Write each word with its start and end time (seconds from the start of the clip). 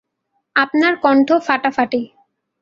আপনার 0.55 0.93
কন্ঠ 1.03 1.29
ফাটাফাটি। 1.47 2.01